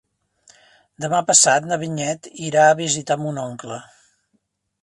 Demà 1.05 1.19
passat 1.27 1.69
na 1.73 1.79
Vinyet 1.83 2.31
irà 2.49 2.65
a 2.71 2.75
visitar 2.83 3.19
mon 3.27 3.41
oncle. 3.47 3.81